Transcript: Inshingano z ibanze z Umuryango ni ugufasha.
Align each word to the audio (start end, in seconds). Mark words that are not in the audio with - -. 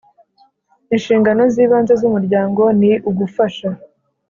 Inshingano 0.95 1.41
z 1.53 1.55
ibanze 1.63 1.93
z 2.01 2.03
Umuryango 2.09 2.63
ni 2.79 2.91
ugufasha. 3.09 3.69